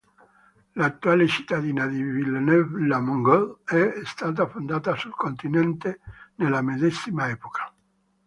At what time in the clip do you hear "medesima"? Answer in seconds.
6.63-7.29